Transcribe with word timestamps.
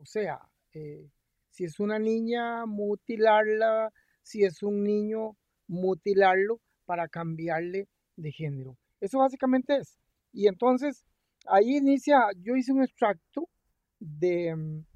O 0.00 0.06
sea, 0.06 0.40
eh, 0.72 1.10
si 1.50 1.64
es 1.64 1.78
una 1.78 1.98
niña, 1.98 2.64
mutilarla, 2.64 3.92
si 4.22 4.44
es 4.44 4.62
un 4.62 4.82
niño, 4.82 5.36
mutilarlo 5.66 6.58
para 6.86 7.06
cambiarle 7.06 7.86
de 8.16 8.32
género. 8.32 8.78
Eso 8.98 9.18
básicamente 9.18 9.76
es. 9.76 9.98
Y 10.32 10.48
entonces, 10.48 11.04
ahí 11.46 11.76
inicia, 11.76 12.16
yo 12.38 12.56
hice 12.56 12.72
un 12.72 12.82
extracto 12.82 13.50
de, 13.98 14.56
mm, 14.56 14.86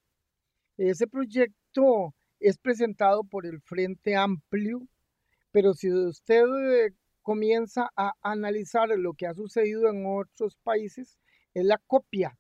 Ese 0.78 1.06
proyecto 1.06 2.14
es 2.40 2.58
presentado 2.58 3.22
por 3.24 3.46
el 3.46 3.60
Frente 3.62 4.16
Amplio, 4.16 4.86
pero 5.56 5.72
si 5.72 5.90
usted 5.90 6.44
eh, 6.44 6.92
comienza 7.22 7.90
a 7.96 8.12
analizar 8.20 8.90
lo 8.90 9.14
que 9.14 9.26
ha 9.26 9.32
sucedido 9.32 9.88
en 9.88 10.04
otros 10.04 10.54
países, 10.62 11.18
es 11.54 11.64
la 11.64 11.78
copia 11.78 12.38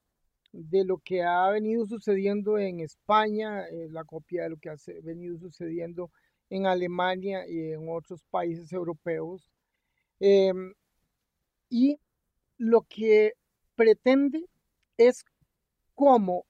de 0.52 0.84
lo 0.84 0.98
que 0.98 1.22
ha 1.22 1.48
venido 1.48 1.86
sucediendo 1.86 2.58
en 2.58 2.80
España, 2.80 3.66
es 3.68 3.90
la 3.90 4.04
copia 4.04 4.42
de 4.42 4.50
lo 4.50 4.58
que 4.58 4.68
ha 4.68 4.76
venido 5.02 5.38
sucediendo 5.38 6.10
en 6.50 6.66
Alemania 6.66 7.48
y 7.48 7.72
en 7.72 7.88
otros 7.88 8.22
países 8.24 8.70
europeos. 8.70 9.50
Em, 10.20 10.74
y 11.70 11.98
lo 12.58 12.82
que 12.82 13.32
pretende 13.76 14.44
es 14.98 15.24
cómo 15.94 16.44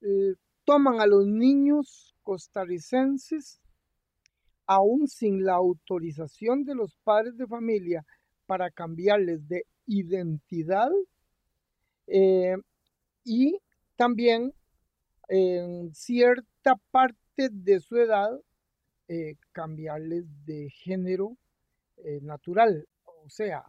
eh, 0.00 0.34
toman 0.64 1.02
a 1.02 1.06
los 1.06 1.26
niños 1.26 2.14
costarricenses, 2.22 3.60
aún 4.66 5.06
sin 5.08 5.44
la 5.44 5.54
autorización 5.54 6.64
de 6.64 6.74
los 6.74 6.96
padres 7.04 7.36
de 7.36 7.46
familia 7.46 8.04
para 8.46 8.70
cambiarles 8.70 9.46
de 9.48 9.64
identidad 9.86 10.90
eh, 12.06 12.56
y 13.24 13.58
también 13.96 14.52
en 15.28 15.94
cierta 15.94 16.76
parte 16.90 17.48
de 17.50 17.80
su 17.80 17.96
edad 17.96 18.30
eh, 19.08 19.36
cambiarles 19.52 20.24
de 20.44 20.70
género 20.70 21.36
eh, 21.98 22.20
natural. 22.22 22.86
O 23.24 23.30
sea, 23.30 23.64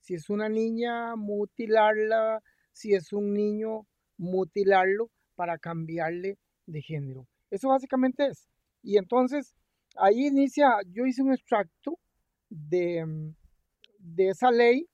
si 0.00 0.14
es 0.14 0.30
una 0.30 0.48
niña, 0.48 1.14
mutilarla, 1.14 2.42
si 2.72 2.94
es 2.94 3.12
un 3.12 3.32
niño, 3.32 3.86
mutilarlo 4.16 5.10
para 5.34 5.58
cambiarle 5.58 6.38
de 6.66 6.82
género. 6.82 7.26
Eso 7.50 7.68
básicamente 7.68 8.26
es. 8.26 8.48
Y 8.82 8.96
entonces, 8.98 9.54
ahí 9.96 10.26
inicia, 10.26 10.68
yo 10.92 11.06
hice 11.06 11.22
un 11.22 11.32
extracto 11.32 11.98
de, 12.48 13.04
mm, 13.04 13.34
de 13.98 14.28
esa 14.28 14.50
ley. 14.50 14.86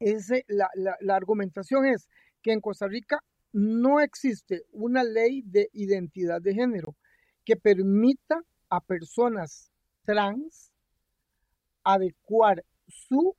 Ese, 0.00 0.44
la, 0.48 0.68
la 1.00 1.16
argumentación 1.16 1.86
es 1.86 2.08
que 2.42 2.52
en 2.52 2.60
Costa 2.60 2.86
Rica 2.86 3.20
no 3.52 4.00
existe 4.00 4.62
una 4.72 5.02
ley 5.02 5.42
de 5.42 5.70
identidad 5.72 6.42
de 6.42 6.54
género 6.54 6.94
que 7.44 7.56
permita 7.56 8.42
a 8.68 8.80
personas 8.80 9.70
trans 10.04 10.70
adecuar 11.84 12.64
su 12.88 13.36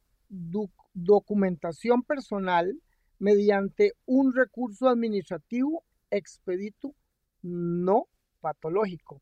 documentación 0.93 2.01
personal 2.03 2.81
mediante 3.19 3.93
un 4.05 4.33
recurso 4.33 4.87
administrativo 4.87 5.83
expedito 6.09 6.95
no 7.41 8.07
patológico. 8.41 9.21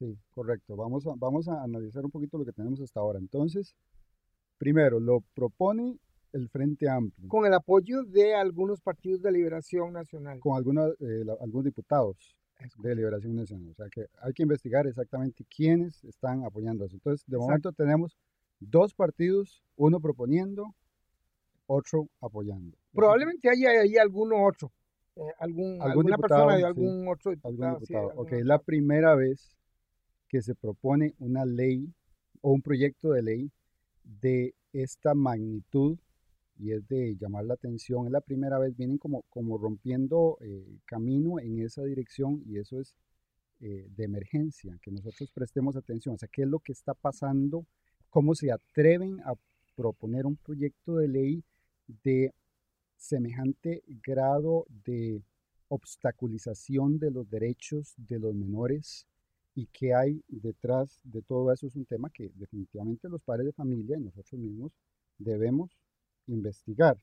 Sí, 0.00 0.18
correcto. 0.34 0.76
Vamos 0.76 1.06
a, 1.06 1.12
vamos 1.14 1.46
a 1.46 1.62
analizar 1.62 2.02
un 2.02 2.10
poquito 2.10 2.38
lo 2.38 2.46
que 2.46 2.52
tenemos 2.52 2.80
hasta 2.80 3.00
ahora. 3.00 3.18
Entonces, 3.18 3.76
primero, 4.56 4.98
lo 4.98 5.20
propone 5.34 5.98
el 6.32 6.48
Frente 6.48 6.88
Amplio. 6.88 7.28
Con 7.28 7.44
el 7.44 7.52
apoyo 7.52 8.02
de 8.04 8.34
algunos 8.34 8.80
partidos 8.80 9.20
de 9.20 9.30
Liberación 9.30 9.92
Nacional. 9.92 10.40
Con 10.40 10.56
algunos, 10.56 10.92
eh, 11.00 11.22
algunos 11.38 11.66
diputados 11.66 12.34
de 12.78 12.94
Liberación 12.94 13.36
Nacional. 13.36 13.68
O 13.68 13.74
sea 13.74 13.90
que 13.90 14.06
hay 14.22 14.32
que 14.32 14.42
investigar 14.42 14.86
exactamente 14.86 15.44
quiénes 15.54 16.02
están 16.04 16.44
apoyando 16.44 16.86
eso. 16.86 16.96
Entonces, 16.96 17.26
de 17.26 17.36
momento 17.36 17.70
tenemos 17.72 18.16
dos 18.58 18.94
partidos, 18.94 19.62
uno 19.76 20.00
proponiendo, 20.00 20.74
otro 21.66 22.08
apoyando. 22.22 22.74
Probablemente 22.94 23.50
haya 23.50 23.82
ahí 23.82 23.98
alguno 23.98 24.46
otro. 24.46 24.72
Eh, 25.16 25.20
algún, 25.40 25.82
alguna 25.82 26.16
persona 26.16 26.56
de 26.56 26.64
algún 26.64 27.06
otro 27.06 27.32
diputado. 27.32 27.80
ok, 28.16 28.32
la 28.44 28.58
primera 28.60 29.14
vez 29.14 29.59
que 30.30 30.40
se 30.42 30.54
propone 30.54 31.14
una 31.18 31.44
ley 31.44 31.92
o 32.40 32.52
un 32.52 32.62
proyecto 32.62 33.10
de 33.10 33.22
ley 33.22 33.50
de 34.04 34.54
esta 34.72 35.12
magnitud 35.12 35.98
y 36.56 36.70
es 36.70 36.86
de 36.86 37.16
llamar 37.16 37.44
la 37.44 37.54
atención. 37.54 38.06
Es 38.06 38.12
la 38.12 38.20
primera 38.20 38.58
vez, 38.58 38.76
vienen 38.76 38.96
como, 38.96 39.22
como 39.28 39.58
rompiendo 39.58 40.38
eh, 40.40 40.78
camino 40.84 41.40
en 41.40 41.60
esa 41.60 41.82
dirección 41.82 42.42
y 42.46 42.58
eso 42.58 42.80
es 42.80 42.94
eh, 43.58 43.88
de 43.96 44.04
emergencia, 44.04 44.78
que 44.80 44.92
nosotros 44.92 45.32
prestemos 45.32 45.74
atención. 45.76 46.14
O 46.14 46.18
sea, 46.18 46.28
¿qué 46.32 46.42
es 46.42 46.48
lo 46.48 46.60
que 46.60 46.72
está 46.72 46.94
pasando? 46.94 47.66
¿Cómo 48.08 48.36
se 48.36 48.52
atreven 48.52 49.20
a 49.24 49.34
proponer 49.74 50.26
un 50.26 50.36
proyecto 50.36 50.96
de 50.96 51.08
ley 51.08 51.44
de 52.04 52.32
semejante 52.96 53.82
grado 54.06 54.66
de 54.84 55.22
obstaculización 55.68 57.00
de 57.00 57.10
los 57.10 57.28
derechos 57.28 57.94
de 57.96 58.20
los 58.20 58.34
menores 58.34 59.06
y 59.54 59.66
qué 59.66 59.94
hay 59.94 60.22
detrás 60.28 61.00
de 61.04 61.22
todo 61.22 61.52
eso 61.52 61.66
es 61.66 61.76
un 61.76 61.86
tema 61.86 62.10
que 62.10 62.30
definitivamente 62.34 63.08
los 63.08 63.22
padres 63.22 63.46
de 63.46 63.52
familia 63.52 63.96
y 63.96 64.00
nosotros 64.00 64.40
mismos 64.40 64.72
debemos 65.18 65.70
investigar. 66.26 66.98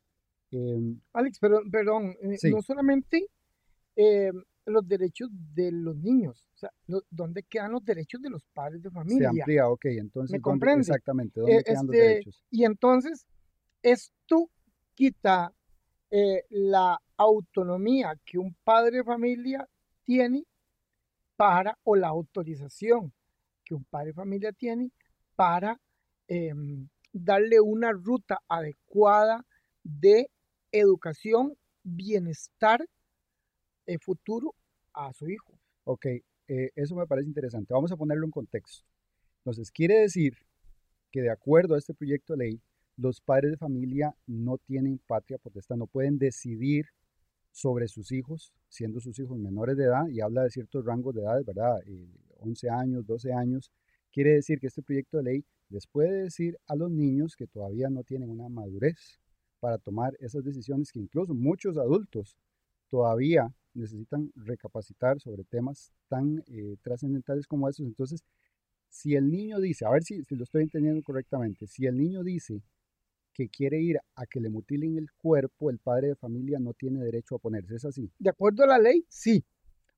Em, 0.52 1.00
Alex, 1.14 1.40
pero, 1.40 1.62
perdón, 1.70 2.16
eh, 2.22 2.38
no 2.50 2.62
solamente 2.62 3.28
em, 3.96 4.42
los 4.66 4.88
derechos 4.88 5.30
de 5.32 5.72
los 5.72 5.98
niños, 5.98 6.50
o 6.56 6.58
sea, 6.58 6.72
¿dónde 7.10 7.44
quedan 7.44 7.74
los 7.74 7.84
derechos 7.84 8.22
de 8.22 8.30
los 8.30 8.44
padres 8.54 8.82
de 8.82 8.92
familia? 8.92 9.32
Se 9.32 9.42
amplía, 9.42 9.70
ok, 9.70 9.86
entonces, 9.86 10.34
¿me 10.34 10.42
comprende? 10.42 10.82
Exactamente, 10.82 11.40
¿dónde 11.40 11.64
quedan 11.64 11.86
los 11.88 11.96
este, 11.96 12.08
derechos? 12.08 12.46
Y 12.50 12.64
entonces, 12.64 13.26
esto 13.82 14.50
quita 14.94 15.54
eh, 16.10 16.44
la 16.50 17.00
autonomía 17.18 18.14
que 18.26 18.38
un 18.38 18.56
padre 18.64 18.98
de 18.98 19.04
familia 19.04 19.68
tiene 20.04 20.46
para, 21.38 21.78
o 21.84 21.96
la 21.96 22.10
autorización 22.10 23.14
que 23.64 23.76
un 23.76 23.86
padre 23.86 24.08
de 24.08 24.14
familia 24.14 24.52
tiene 24.52 24.92
para 25.36 25.80
em, 26.28 26.90
darle 27.14 27.62
una 27.62 27.92
ruta 27.92 28.40
adecuada 28.50 29.46
de 29.84 30.30
educación, 30.72 31.56
bienestar 31.84 32.86
eh, 33.86 33.98
futuro 34.00 34.54
a 34.94 35.14
su 35.14 35.30
hijo. 35.30 35.58
Ok, 35.86 36.06
eh, 36.06 36.72
eso 36.76 36.96
me 36.96 37.08
parece 37.08 37.28
interesante. 37.28 37.74
Vamos 37.74 37.92
a 37.92 37.98
ponerlo 37.98 38.26
en 38.26 38.32
contexto. 38.32 38.84
Entonces, 39.40 39.72
quiere 39.72 40.00
decir 40.00 40.38
que 41.12 41.22
de 41.22 41.30
acuerdo 41.30 41.76
a 41.76 41.78
este 41.78 41.94
proyecto 41.94 42.34
de 42.34 42.40
ley, 42.40 42.62
los 42.98 43.22
padres 43.22 43.52
de 43.52 43.58
familia 43.58 44.16
no 44.26 44.58
tienen 44.58 45.00
patria 45.08 45.38
potestad, 45.38 45.78
no 45.78 45.88
pueden 45.88 46.18
decidir 46.18 46.88
sobre 47.58 47.88
sus 47.88 48.12
hijos, 48.12 48.54
siendo 48.70 49.00
sus 49.00 49.18
hijos 49.18 49.40
menores 49.40 49.76
de 49.78 49.86
edad, 49.86 50.08
y 50.10 50.22
habla 50.22 50.44
de 50.44 50.52
ciertos 50.52 50.86
rangos 50.86 51.16
de 51.16 51.22
edad, 51.22 51.44
¿verdad? 51.44 51.80
11 52.38 52.68
eh, 52.68 52.70
años, 52.70 53.08
12 53.08 53.34
años. 53.34 53.72
Quiere 54.12 54.34
decir 54.34 54.60
que 54.60 54.68
este 54.68 54.84
proyecto 54.84 55.18
de 55.18 55.24
ley 55.24 55.46
les 55.70 55.88
puede 55.88 56.22
decir 56.22 56.56
a 56.68 56.76
los 56.76 56.92
niños 56.92 57.36
que 57.36 57.48
todavía 57.48 57.90
no 57.90 58.04
tienen 58.04 58.30
una 58.30 58.48
madurez 58.48 59.20
para 59.60 59.80
tomar 59.80 60.16
esas 60.20 60.44
decisiones 60.44 60.92
que 60.92 61.00
incluso 61.00 61.34
muchos 61.34 61.80
adultos 61.80 62.38
todavía 62.92 63.52
necesitan 63.74 64.32
recapacitar 64.36 65.20
sobre 65.20 65.44
temas 65.44 65.92
tan 66.10 66.44
eh, 66.46 66.76
trascendentales 66.84 67.48
como 67.48 67.68
esos. 67.68 67.88
Entonces, 67.88 68.24
si 68.88 69.16
el 69.16 69.32
niño 69.32 69.60
dice, 69.60 69.84
a 69.84 69.90
ver 69.90 70.04
si 70.04 70.22
lo 70.30 70.44
estoy 70.44 70.62
entendiendo 70.62 71.02
correctamente, 71.02 71.66
si 71.66 71.88
el 71.88 71.98
niño 71.98 72.22
dice 72.22 72.62
que 73.38 73.50
quiere 73.50 73.80
ir 73.80 74.00
a 74.16 74.26
que 74.26 74.40
le 74.40 74.50
mutilen 74.50 74.98
el 74.98 75.12
cuerpo, 75.12 75.70
el 75.70 75.78
padre 75.78 76.08
de 76.08 76.16
familia 76.16 76.58
no 76.60 76.74
tiene 76.74 77.04
derecho 77.04 77.36
a 77.36 77.40
ponerse. 77.40 77.76
¿Es 77.76 77.86
así? 77.86 78.12
De 78.18 78.32
acuerdo 78.32 78.64
a 78.64 78.68
la 78.68 78.80
ley, 78.80 79.06
sí. 79.10 79.46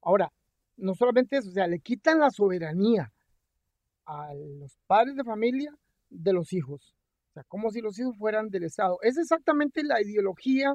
Ahora, 0.02 0.30
no 0.76 0.94
solamente 0.94 1.38
eso, 1.38 1.48
o 1.48 1.54
sea, 1.54 1.66
le 1.66 1.80
quitan 1.80 2.20
la 2.20 2.32
soberanía 2.32 3.14
a 4.06 4.34
los 4.34 4.78
padres 4.88 5.16
de 5.16 5.24
familia 5.24 5.74
de 6.10 6.34
los 6.34 6.52
hijos. 6.52 6.94
O 7.30 7.34
sea, 7.34 7.44
como 7.46 7.72
si 7.72 7.80
los 7.80 7.98
hijos 7.98 8.18
fueran 8.18 8.50
del 8.50 8.66
Estado. 8.66 8.98
Es 9.04 9.18
exactamente 9.18 9.84
la 9.84 10.02
ideología 10.02 10.74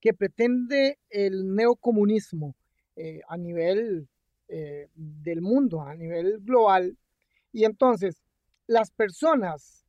que 0.00 0.14
pretende 0.14 0.98
el 1.10 1.54
neocomunismo 1.54 2.56
eh, 2.96 3.20
a 3.28 3.36
nivel 3.36 4.08
eh, 4.48 4.88
del 4.94 5.42
mundo, 5.42 5.82
a 5.82 5.94
nivel 5.94 6.38
global. 6.40 6.96
Y 7.52 7.64
entonces, 7.64 8.22
las 8.66 8.90
personas 8.92 9.84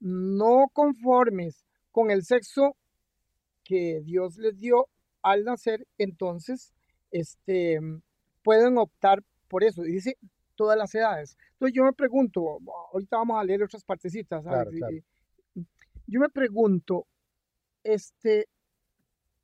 no 0.00 0.66
conformes 0.72 1.64
con 1.90 2.10
el 2.10 2.24
sexo 2.24 2.76
que 3.64 4.00
Dios 4.04 4.36
les 4.38 4.58
dio 4.58 4.88
al 5.22 5.44
nacer, 5.44 5.86
entonces 5.98 6.72
este, 7.10 7.80
pueden 8.42 8.78
optar 8.78 9.22
por 9.48 9.64
eso. 9.64 9.84
Y 9.84 9.92
dice 9.92 10.16
todas 10.54 10.76
las 10.76 10.94
edades. 10.94 11.36
Entonces 11.52 11.74
yo 11.74 11.84
me 11.84 11.92
pregunto, 11.92 12.58
ahorita 12.92 13.16
vamos 13.16 13.40
a 13.40 13.44
leer 13.44 13.62
otras 13.62 13.84
partecitas. 13.84 14.44
Yo 16.06 16.20
me 16.20 16.28
pregunto, 16.28 17.06
este, 17.82 18.48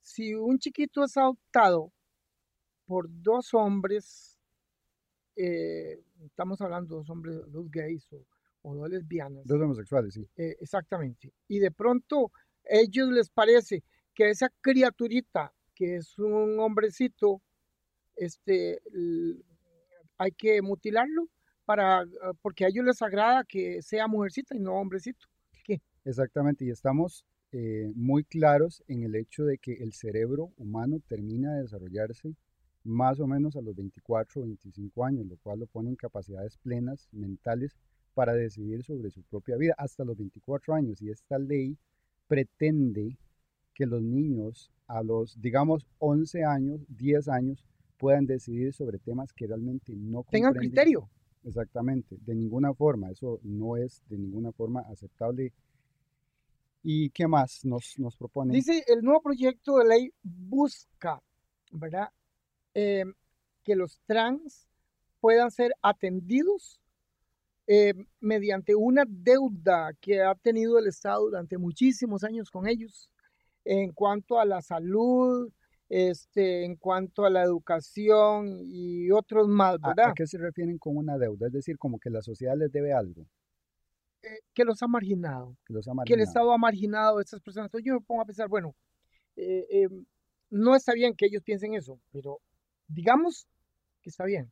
si 0.01 0.35
un 0.35 0.59
chiquito 0.59 1.05
es 1.05 1.17
adoptado 1.17 1.93
por 2.87 3.07
dos 3.09 3.55
hombres, 3.55 4.39
eh, 5.37 6.03
estamos 6.25 6.61
hablando 6.61 6.95
de 6.95 6.99
dos 7.01 7.11
hombres, 7.11 7.37
dos 7.51 7.71
gays 7.71 8.13
o, 8.13 8.25
dos 8.63 8.89
lesbianas. 8.89 9.45
Dos 9.45 9.61
homosexuales, 9.61 10.15
sí. 10.15 10.27
Eh, 10.37 10.57
exactamente. 10.61 11.33
Y 11.49 11.59
de 11.59 11.71
pronto 11.71 12.33
a 12.65 12.77
ellos 12.77 13.11
les 13.11 13.29
parece 13.31 13.83
que 14.15 14.31
esa 14.31 14.51
criaturita, 14.61 15.53
que 15.75 15.97
es 15.97 16.19
un 16.19 16.59
hombrecito, 16.61 17.43
este, 18.17 18.81
hay 20.19 20.33
que 20.33 20.63
mutilarlo 20.63 21.29
para, 21.65 22.01
ah, 22.01 22.33
porque 22.41 22.65
a 22.65 22.69
ellos 22.69 22.85
les 22.85 23.01
agrada 23.03 23.45
que 23.45 23.83
sea 23.83 24.07
mujercita 24.07 24.55
y 24.55 24.61
no 24.61 24.75
hombrecito. 24.75 25.27
¿Qué? 25.65 25.81
Exactamente, 26.05 26.65
y 26.65 26.71
estamos 26.71 27.25
eh, 27.53 27.91
muy 27.95 28.25
claros 28.25 28.83
en 28.89 29.03
el 29.03 29.15
hecho 29.15 29.45
de 29.45 29.59
que 29.59 29.75
el 29.75 29.93
cerebro 29.93 30.53
humano 30.57 31.01
termina 31.07 31.55
de 31.55 31.63
desarrollarse 31.63 32.35
más 32.85 33.21
o 33.21 33.27
menos 33.27 33.57
a 33.57 33.61
los 33.61 33.77
24 33.77 34.43
o 34.43 34.45
25 34.45 35.05
años, 35.05 35.27
lo 35.27 35.37
cual 35.37 35.61
lo 35.61 35.67
pone 35.67 35.91
en 35.91 35.97
capacidades 35.97 36.57
plenas 36.59 37.09
mentales 37.13 37.77
para 38.15 38.35
decidir 38.35 38.83
sobre 38.83 39.11
su 39.11 39.23
propia 39.23 39.57
vida 39.57 39.75
hasta 39.79 40.05
los 40.05 40.17
24 40.17 40.75
años. 40.75 41.01
Y 41.03 41.11
esta 41.11 41.39
ley 41.39 41.77
pretende 42.27 43.17
que 43.75 43.87
los 43.87 44.03
niños 44.03 44.71
a 44.87 45.03
los, 45.03 45.41
digamos, 45.41 45.87
11 45.99 46.45
años, 46.45 46.81
10 46.89 47.29
años, 47.29 47.65
puedan 47.97 48.27
decidir 48.27 48.73
sobre 48.75 48.99
temas 48.99 49.33
que 49.33 49.47
realmente 49.47 49.95
no 49.95 50.25
tengan 50.31 50.55
criterio. 50.55 51.09
Exactamente, 51.45 52.19
de 52.21 52.35
ninguna 52.35 52.73
forma, 52.75 53.11
eso 53.11 53.41
no 53.43 53.77
es 53.77 54.03
de 54.09 54.19
ninguna 54.19 54.53
forma 54.53 54.81
aceptable 54.83 55.53
¿Y 56.83 57.11
qué 57.11 57.29
más 57.29 57.65
nos, 57.65 57.99
nos 57.99 58.17
propone? 58.17 58.55
Dice, 58.55 58.85
el 58.89 59.03
nuevo 59.03 59.23
proyecto 59.23 59.79
de 59.79 59.87
ley 59.87 60.13
busca, 60.23 61.23
¿verdad? 61.71 62.09
Eh, 62.75 63.05
que 63.63 63.77
los 63.77 64.01
trans 64.05 64.67
puedan 65.21 65.51
ser 65.53 65.73
atendidos 65.81 66.81
eh, 67.67 67.95
mediante 68.21 68.75
una 68.75 69.05
deuda 69.07 69.93
que 70.01 70.21
ha 70.23 70.35
tenido 70.35 70.79
el 70.79 70.87
Estado 70.87 71.23
durante 71.23 71.59
muchísimos 71.59 72.25
años 72.25 72.51
con 72.51 72.67
ellos 72.67 73.11
en 73.65 73.93
cuanto 73.93 74.41
a 74.41 74.45
la 74.45 74.61
salud, 74.61 75.53
este, 75.89 76.65
en 76.65 76.77
cuanto 76.77 77.25
a 77.25 77.31
la 77.31 77.43
educación 77.43 78.59
y 78.63 79.11
otros 79.11 79.47
más, 79.47 79.79
¿verdad? 79.81 80.11
¿A, 80.11 80.15
qué 80.15 80.27
se 80.27 80.39
refieren 80.39 80.79
con 80.79 80.97
una 80.97 81.19
deuda? 81.19 81.47
Es 81.47 81.53
decir, 81.53 81.79
como 81.79 81.99
que 81.99 82.11
la 82.11 82.23
sociedad 82.23 82.57
les 82.57 82.73
debe 82.73 82.93
algo. 82.93 83.27
Eh, 84.23 84.41
que 84.55 84.65
los 84.65 84.83
ha 84.83 84.87
marginado, 84.87 85.57
que, 85.67 86.15
el 86.15 86.21
Estado 86.21 86.53
ha 86.53 86.59
marginado 86.59 87.19
a 87.19 87.23
estas 87.23 87.41
personas. 87.41 87.69
Entonces 87.69 87.87
yo 87.87 87.95
me 87.95 88.01
pongo 88.01 88.23
a 88.23 88.25
pensar, 88.25 88.49
bueno, 88.49 88.75
eh, 89.37 89.67
eh, 89.69 89.89
no 90.49 90.77
está 90.77 90.93
bien 90.93 91.15
que 91.15 91.27
ellos 91.27 91.43
piensen 91.43 91.75
eso, 91.75 92.01
pero 92.11 92.41
digamos 92.87 93.47
que 94.01 94.11
está 94.11 94.25
bien. 94.25 94.51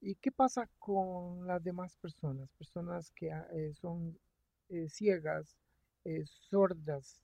¿Y 0.00 0.14
qué 0.16 0.32
pasa 0.32 0.68
con 0.78 1.46
las 1.46 1.62
demás 1.62 1.96
personas? 1.98 2.50
Personas 2.58 3.10
que 3.12 3.32
ah, 3.32 3.46
son 3.74 4.18
ciegas, 4.88 5.56
sordas, 6.24 7.22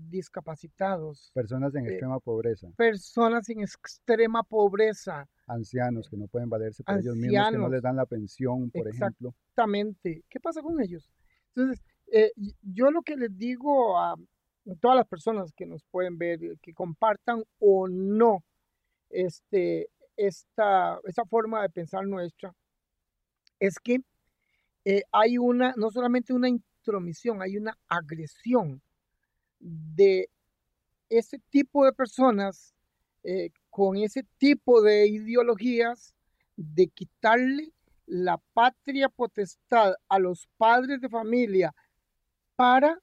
discapacitados. 0.00 1.30
Personas 1.34 1.74
en 1.74 1.86
extrema 1.86 2.20
pobreza. 2.20 2.68
Personas 2.76 3.48
en 3.48 3.60
extrema 3.60 4.42
pobreza 4.42 5.28
ancianos 5.50 6.08
que 6.08 6.16
no 6.16 6.26
pueden 6.28 6.48
valerse 6.48 6.82
por 6.82 6.98
ellos 6.98 7.16
mismos, 7.16 7.50
que 7.50 7.58
no 7.58 7.68
les 7.68 7.82
dan 7.82 7.96
la 7.96 8.06
pensión, 8.06 8.70
por 8.70 8.88
ejemplo. 8.88 9.30
Exactamente. 9.30 10.24
¿Qué 10.28 10.40
pasa 10.40 10.62
con 10.62 10.80
ellos? 10.80 11.10
Entonces, 11.54 11.82
eh, 12.12 12.32
yo 12.62 12.90
lo 12.90 13.02
que 13.02 13.16
les 13.16 13.36
digo 13.36 13.98
a 13.98 14.14
todas 14.80 14.96
las 14.96 15.06
personas 15.06 15.52
que 15.52 15.66
nos 15.66 15.84
pueden 15.90 16.18
ver, 16.18 16.42
eh, 16.44 16.56
que 16.62 16.72
compartan 16.72 17.42
o 17.58 17.88
no 17.88 18.44
este, 19.10 19.88
esta, 20.26 21.00
forma 21.28 21.62
de 21.62 21.70
pensar 21.70 22.06
nuestra, 22.06 22.54
es 23.58 23.78
que 23.78 24.00
eh, 24.84 25.02
hay 25.12 25.38
una, 25.38 25.74
no 25.76 25.90
solamente 25.90 26.32
una 26.32 26.48
intromisión, 26.48 27.42
hay 27.42 27.56
una 27.56 27.76
agresión 27.88 28.82
de 29.58 30.28
ese 31.08 31.38
tipo 31.50 31.84
de 31.84 31.92
personas 31.92 32.74
eh, 33.22 33.50
con 33.68 33.96
ese 33.96 34.24
tipo 34.38 34.82
de 34.82 35.06
ideologías 35.08 36.14
de 36.56 36.88
quitarle 36.88 37.72
la 38.06 38.38
patria 38.52 39.08
potestad 39.08 39.94
a 40.08 40.18
los 40.18 40.48
padres 40.56 41.00
de 41.00 41.08
familia 41.08 41.74
para 42.56 42.98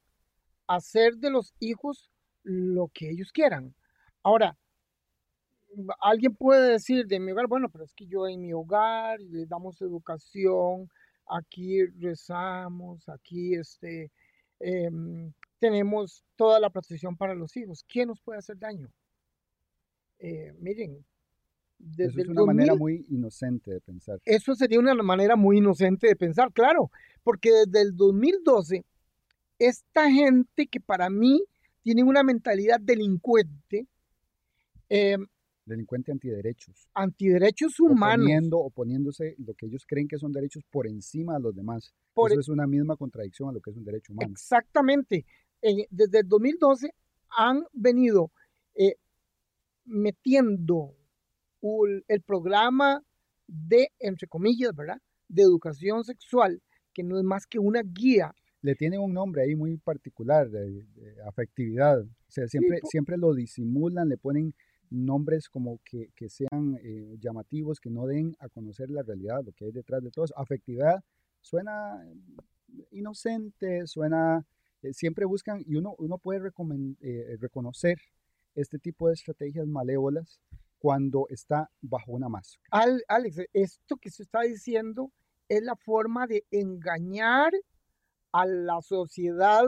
hacer 0.68 1.16
de 1.18 1.32
los 1.32 1.54
hijos 1.60 2.12
lo 2.44 2.90
que 2.94 3.10
ellos 3.10 3.32
quieran. 3.32 3.74
Ahora, 4.24 4.58
alguien 6.02 6.36
puede 6.36 6.72
decir 6.72 7.06
de 7.08 7.20
mi 7.20 7.32
hogar, 7.32 7.48
bueno, 7.48 7.70
pero 7.70 7.84
es 7.84 7.94
que 7.94 8.06
yo 8.06 8.28
en 8.28 8.42
mi 8.42 8.54
hogar 8.54 9.20
les 9.22 9.48
damos 9.48 9.82
educación, 9.82 10.90
aquí 11.28 11.86
rezamos, 11.86 13.08
aquí 13.10 13.56
este, 13.56 14.12
em, 14.60 15.32
tenemos 15.60 16.24
toda 16.36 16.60
la 16.60 16.70
protección 16.70 17.16
para 17.18 17.36
los 17.36 17.56
hijos. 17.58 17.84
¿Quién 17.88 18.08
nos 18.10 18.22
puede 18.22 18.40
hacer 18.40 18.58
daño? 18.58 18.90
Eh, 20.20 20.54
miren, 20.60 21.06
desde 21.78 22.22
es 22.22 22.28
una 22.28 22.46
manera 22.46 22.76
muy 22.76 23.06
inocente 23.10 23.72
de 23.72 23.82
pensar. 23.82 24.20
Eso 24.26 24.56
sería 24.56 24.80
una 24.80 24.96
manera 24.96 25.36
muy 25.36 25.58
inocente 25.58 26.08
de 26.08 26.16
pensar, 26.16 26.52
claro, 26.52 26.92
porque 27.24 27.52
desde 27.52 27.82
el 27.82 27.96
2012, 27.96 28.84
esta 29.60 30.10
gente 30.10 30.68
que 30.68 30.80
para 30.80 31.10
mí 31.10 31.44
tiene 31.84 32.04
una 32.04 32.24
mentalidad 32.24 32.80
delincuente, 32.80 33.88
eh, 34.90 35.18
delincuente 35.68 36.12
antiderechos. 36.12 36.90
Antiderechos 36.94 37.80
humanos. 37.80 38.26
Oponiendo, 38.26 38.60
oponiéndose 38.60 39.36
lo 39.40 39.54
que 39.54 39.68
ellos 39.68 39.86
creen 39.88 40.08
que 40.08 40.18
son 40.18 40.32
derechos 40.32 40.64
por 40.72 40.88
encima 40.88 41.36
de 41.36 41.42
los 41.42 41.56
demás. 41.56 41.94
Eso 42.16 42.36
e 42.36 42.40
es 42.40 42.50
una 42.50 42.66
misma 42.66 42.96
contradicción 42.96 43.50
a 43.50 43.52
lo 43.52 43.62
que 43.62 43.70
es 43.70 43.78
un 43.78 43.84
derecho 43.84 44.14
humano. 44.14 44.32
Exactamente. 44.32 45.26
desde 45.62 46.20
el 46.20 46.28
2012 46.28 46.94
han 47.38 47.64
venido 47.74 48.32
eh, 48.76 48.96
metiendo 49.86 50.96
el 52.08 52.22
programa 52.22 53.04
de, 53.48 53.90
entre 54.00 54.28
comillas, 54.28 54.74
¿verdad? 54.76 55.02
De 55.28 55.42
educación 55.42 56.04
sexual, 56.04 56.62
que 56.94 57.04
no 57.04 57.18
es 57.18 57.24
más 57.24 57.46
que 57.46 57.60
una 57.60 57.82
guía. 57.84 58.34
Le 58.62 58.76
tienen 58.76 59.00
un 59.00 59.14
nombre 59.14 59.44
ahí 59.44 59.56
muy 59.56 59.78
particular, 59.78 60.50
de, 60.50 60.86
afectividad. 61.26 62.02
O 62.02 62.30
sea, 62.32 62.48
siempre, 62.48 62.80
siempre 62.84 63.18
lo 63.18 63.34
disimulan, 63.34 64.10
le 64.10 64.18
ponen 64.18 64.54
nombres 64.90 65.50
como 65.50 65.80
que, 65.84 66.10
que 66.16 66.30
sean 66.30 66.80
eh, 66.82 67.18
llamativos, 67.20 67.80
que 67.80 67.90
no 67.90 68.06
den 68.06 68.36
a 68.40 68.50
conocer 68.50 68.90
la 68.90 69.04
realidad, 69.04 69.44
lo 69.44 69.52
que 69.52 69.66
hay 69.66 69.72
detrás 69.72 70.04
de 70.04 70.12
todo. 70.12 70.26
Afectividad 70.36 71.04
suena 71.42 72.04
inocente, 72.92 73.88
suena, 73.88 74.46
eh, 74.82 74.94
siempre 74.94 75.26
buscan, 75.26 75.64
y 75.66 75.76
uno, 75.76 75.96
uno 75.98 76.18
puede 76.18 76.52
eh, 77.02 77.38
reconocer 77.40 77.98
este 78.56 78.80
tipo 78.80 79.08
de 79.08 79.14
estrategias 79.14 79.68
malévolas 79.68 80.40
cuando 80.80 81.28
está 81.30 81.70
bajo 81.82 82.12
una 82.12 82.30
máscara. 82.30 82.68
Al, 82.72 83.04
Alex, 83.08 83.42
esto 83.54 83.98
que 83.98 84.10
se 84.10 84.24
está 84.24 84.42
diciendo 84.42 85.12
es 85.50 85.64
la 85.64 85.76
forma 85.76 86.28
de 86.28 86.46
engañar 86.52 87.52
a 88.32 88.46
la 88.46 88.82
sociedad 88.82 89.66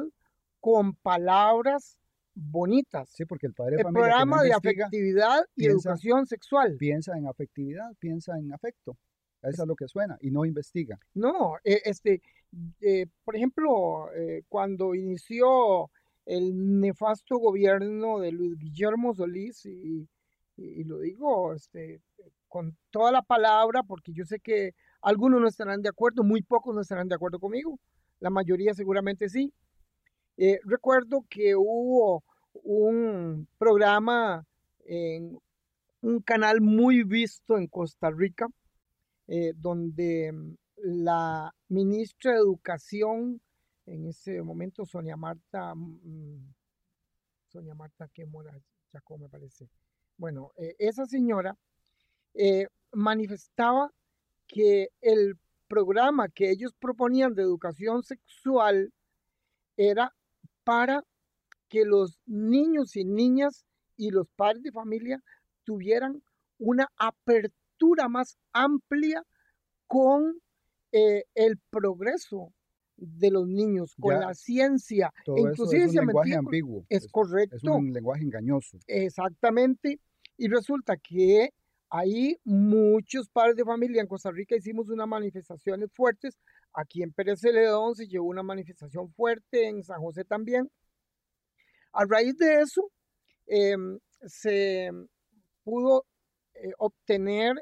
con 0.59 0.93
palabras 0.93 1.97
bonitas. 2.39 3.09
Sí, 3.09 3.25
porque 3.25 3.47
el 3.47 3.53
padre 3.53 3.77
de 3.77 3.81
el 3.81 3.93
programa 3.93 4.41
de 4.43 4.53
afectividad 4.53 5.45
y 5.55 5.65
educación 5.67 6.25
sexual. 6.25 6.75
Piensa 6.77 7.17
en 7.17 7.27
afectividad, 7.27 7.91
piensa 7.99 8.37
en 8.37 8.53
afecto. 8.53 8.97
Eso 9.41 9.63
es, 9.63 9.67
lo 9.67 9.75
que 9.75 9.87
suena 9.87 10.17
y 10.21 10.31
no 10.31 10.45
investiga. 10.45 10.99
No, 11.13 11.55
e, 11.63 11.81
este, 11.85 12.21
eh, 12.81 13.05
por 13.23 13.35
ejemplo, 13.35 14.11
eh, 14.13 14.43
cuando 14.49 14.95
inició 14.95 15.89
el 16.25 16.79
nefasto 16.79 17.37
gobierno 17.37 18.19
de 18.19 18.31
Luis 18.31 18.57
Guillermo 18.57 19.13
Solís 19.13 19.65
y, 19.65 20.07
lo 20.83 20.99
digo 20.99 21.53
este, 21.53 22.01
con 22.49 22.75
toda 22.91 23.13
la 23.13 23.21
palabra 23.21 23.81
porque 23.83 24.11
yo 24.11 24.25
sé 24.25 24.39
que 24.39 24.73
Algunos 25.01 25.39
no 25.39 25.47
estarán 25.47 25.81
de 25.81 25.89
acuerdo, 25.89 26.23
muy 26.23 26.41
pocos 26.41 26.75
no 26.75 26.81
estarán 26.81 27.07
de 27.07 27.15
acuerdo 27.15 27.39
conmigo, 27.39 27.79
la 28.19 28.29
mayoría 28.29 28.73
seguramente 28.73 29.29
sí. 29.29 29.53
Eh, 30.35 30.59
recuerdo 30.63 31.25
que 31.29 31.55
hubo 31.55 32.23
un 32.53 33.47
programa 33.57 34.45
en 34.85 35.37
un 36.01 36.21
canal 36.21 36.61
muy 36.61 37.03
visto 37.03 37.57
en 37.57 37.67
Costa 37.67 38.09
Rica, 38.09 38.47
eh, 39.27 39.53
donde 39.55 40.33
la 40.77 41.53
ministra 41.67 42.33
de 42.33 42.39
Educación, 42.39 43.41
en 43.85 44.07
ese 44.07 44.41
momento 44.41 44.85
Sonia 44.85 45.17
Marta, 45.17 45.73
mm, 45.75 46.53
Sonia 47.47 47.75
Marta 47.75 48.07
que 48.07 48.25
mora 48.25 48.57
Chacó 48.91 49.17
me 49.17 49.29
parece. 49.29 49.69
Bueno, 50.17 50.51
eh, 50.57 50.75
esa 50.79 51.05
señora 51.05 51.55
manifestaba 52.91 53.91
que 54.47 54.89
el 55.01 55.37
programa 55.67 56.29
que 56.29 56.49
ellos 56.49 56.73
proponían 56.79 57.35
de 57.35 57.43
educación 57.43 58.03
sexual 58.03 58.91
era 59.77 60.13
para 60.63 61.03
que 61.69 61.85
los 61.85 62.19
niños 62.25 62.95
y 62.95 63.05
niñas 63.05 63.65
y 63.95 64.11
los 64.11 64.27
padres 64.35 64.63
de 64.63 64.71
familia 64.71 65.23
tuvieran 65.63 66.21
una 66.57 66.87
apertura 66.97 68.09
más 68.09 68.37
amplia 68.51 69.23
con 69.87 70.41
eh, 70.91 71.23
el 71.35 71.57
progreso 71.69 72.53
de 72.97 73.31
los 73.31 73.47
niños, 73.47 73.95
con 73.99 74.19
la 74.19 74.33
ciencia. 74.33 75.13
Inclusive 75.25 75.85
es 75.85 75.95
un 75.95 76.07
lenguaje 76.07 76.35
ambiguo. 76.35 76.85
Es, 76.89 77.07
correcto. 77.09 77.55
Es 77.55 77.63
un 77.63 77.93
lenguaje 77.93 78.23
engañoso. 78.23 78.77
Exactamente. 78.87 79.99
Y 80.37 80.49
resulta 80.49 80.97
que 80.97 81.53
Ahí 81.91 82.39
muchos 82.43 83.29
padres 83.29 83.55
de 83.55 83.65
familia 83.65 84.01
en 84.01 84.07
Costa 84.07 84.29
Rica 84.29 84.55
hicimos 84.55 84.89
unas 84.89 85.07
manifestaciones 85.07 85.91
fuertes. 85.91 86.37
Aquí 86.71 87.01
en 87.01 87.11
Pérez 87.11 87.39
Celedón 87.41 87.95
se 87.95 88.07
llevó 88.07 88.27
una 88.27 88.43
manifestación 88.43 89.11
fuerte, 89.13 89.67
en 89.67 89.83
San 89.83 89.99
José 89.99 90.23
también. 90.23 90.69
A 91.93 92.05
raíz 92.05 92.37
de 92.37 92.61
eso, 92.61 92.91
em, 93.47 93.99
se 94.25 94.89
pudo 95.63 96.05
eh, 96.53 96.71
obtener 96.77 97.55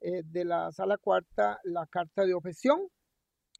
eh, 0.00 0.22
de 0.24 0.44
la 0.44 0.70
sala 0.72 0.96
cuarta 0.96 1.58
la 1.64 1.86
carta 1.86 2.24
de 2.24 2.34
objeción 2.34 2.88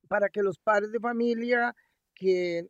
para 0.08 0.28
que 0.28 0.42
los 0.42 0.58
padres 0.58 0.92
de 0.92 1.00
familia 1.00 1.74
que 2.14 2.68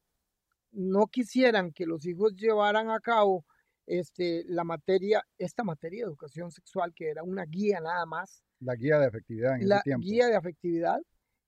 no 0.72 1.06
quisieran 1.06 1.72
que 1.72 1.86
los 1.86 2.06
hijos 2.06 2.34
llevaran 2.34 2.90
a 2.90 3.00
cabo 3.00 3.44
este, 3.86 4.44
la 4.46 4.64
materia, 4.64 5.22
esta 5.38 5.64
materia 5.64 6.04
de 6.04 6.08
educación 6.08 6.50
sexual, 6.50 6.92
que 6.94 7.08
era 7.08 7.22
una 7.22 7.44
guía 7.44 7.80
nada 7.80 8.04
más. 8.06 8.42
La 8.60 8.74
guía 8.74 8.98
de 8.98 9.06
afectividad 9.06 9.60
en 9.60 9.68
la 9.68 9.76
ese 9.76 9.84
tiempo. 9.84 10.04
guía 10.06 10.26
de 10.26 10.36
afectividad, 10.36 10.98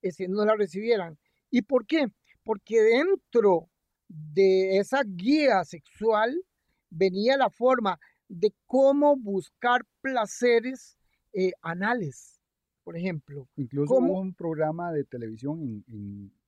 ese, 0.01 0.29
no 0.29 0.45
la 0.45 0.57
recibieran. 0.57 1.19
¿Y 1.51 1.63
por 1.63 1.87
qué? 1.87 2.07
Porque 2.43 2.81
dentro 2.81 3.69
de 4.11 4.79
esa 4.79 5.03
guía 5.07 5.65
sexual 5.65 6.43
venía 6.91 7.37
la 7.37 7.49
forma 7.49 7.99
de 8.29 8.53
cómo 8.67 9.17
buscar 9.17 9.83
placeres 10.01 10.99
eh, 11.33 11.53
anales, 11.63 12.41
por 12.83 12.97
ejemplo. 12.97 13.49
Incluso 13.57 13.95
hubo 13.95 14.21
un 14.21 14.35
programa 14.35 14.93
de 14.93 15.05
televisión, 15.05 15.85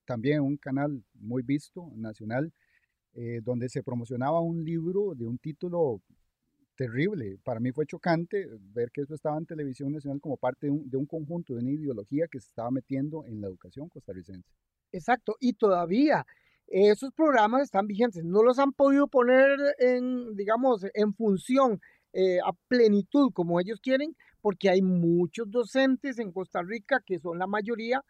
también 0.04 0.40
un 0.40 0.56
canal 0.56 1.04
muy 1.14 1.42
visto, 1.42 1.90
nacional, 1.94 2.52
eh, 3.14 3.40
donde 3.42 3.68
se 3.68 3.82
promocionaba 3.82 4.40
un 4.40 4.64
libro 4.64 5.14
de 5.14 5.26
un 5.26 5.38
título 5.38 6.00
terrible. 6.74 7.38
Para 7.44 7.60
mí 7.60 7.70
fue 7.70 7.86
chocante 7.86 8.48
ver 8.72 8.90
que 8.90 9.02
eso 9.02 9.14
estaba 9.14 9.38
en 9.38 9.46
televisión 9.46 9.92
nacional 9.92 10.20
como 10.20 10.36
parte 10.36 10.66
de 10.66 10.72
un, 10.72 10.90
de 10.90 10.96
un, 10.96 11.06
conjunto, 11.06 11.54
de 11.54 11.60
una 11.60 11.70
ideología 11.70 12.26
que 12.26 12.40
se 12.40 12.48
estaba 12.48 12.70
metiendo 12.70 13.24
en 13.26 13.40
la 13.40 13.46
educación 13.46 13.88
costarricense. 13.88 14.48
Exacto, 14.90 15.36
y 15.40 15.52
todavía 15.54 16.26
esos 16.66 17.12
programas 17.12 17.62
están 17.62 17.86
vigentes, 17.86 18.24
no 18.24 18.42
los 18.42 18.58
han 18.58 18.72
podido 18.72 19.06
poner 19.06 19.58
en, 19.78 20.34
digamos, 20.36 20.84
en 20.94 21.14
función 21.14 21.80
eh, 22.12 22.38
a 22.40 22.52
plenitud 22.68 23.32
como 23.32 23.60
ellos 23.60 23.80
quieren, 23.80 24.16
porque 24.40 24.70
hay 24.70 24.82
muchos 24.82 25.50
docentes 25.50 26.18
en 26.18 26.32
Costa 26.32 26.62
Rica, 26.62 27.00
que 27.04 27.18
son 27.18 27.38
la 27.38 27.46
mayoría, 27.46 28.04